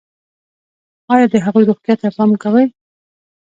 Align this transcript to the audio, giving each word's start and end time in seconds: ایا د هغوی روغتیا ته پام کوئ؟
ایا 1.13 1.25
د 1.31 1.35
هغوی 1.45 1.63
روغتیا 1.69 1.95
ته 2.01 2.07
پام 2.15 2.31
کوئ؟ 2.43 2.65